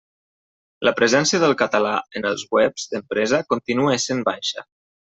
[0.87, 4.71] La presència del català en els webs d'empresa continua essent baixa.